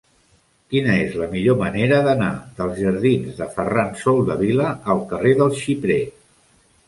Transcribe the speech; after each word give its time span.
Quina 0.73 0.93
és 1.01 1.17
la 1.23 1.27
millor 1.33 1.57
manera 1.59 1.99
d'anar 2.07 2.29
dels 2.61 2.79
jardins 2.85 3.37
de 3.41 3.47
Ferran 3.57 3.93
Soldevila 4.05 4.71
al 4.95 5.05
carrer 5.13 5.35
del 5.43 5.55
Xiprer? 5.61 6.01